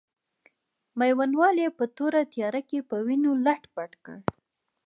میوندوال 0.99 1.55
یې 1.63 1.69
په 1.77 1.85
توره 1.95 2.21
تیاره 2.33 2.61
کې 2.69 2.79
په 2.89 2.95
وینو 3.05 3.31
لت 3.45 3.63
پت 3.73 3.91
کړ. 4.03 4.17